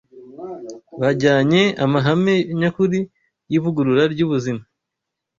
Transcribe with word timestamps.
Bajyane 1.01 1.61
amahame 1.85 2.35
nyakuri 2.59 2.99
y’ivugurura 3.51 4.03
ry’ubuzima 4.13 4.61